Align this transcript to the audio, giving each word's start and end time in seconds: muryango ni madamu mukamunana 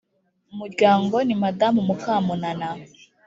muryango 0.57 1.15
ni 1.27 1.35
madamu 1.41 1.79
mukamunana 1.87 2.69